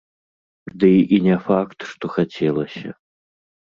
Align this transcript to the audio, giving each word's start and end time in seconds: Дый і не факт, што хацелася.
Дый 0.85 0.97
і 1.19 1.21
не 1.27 1.37
факт, 1.51 1.77
што 1.93 2.05
хацелася. 2.19 2.89